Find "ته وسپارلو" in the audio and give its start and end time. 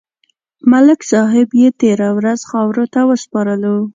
2.93-3.75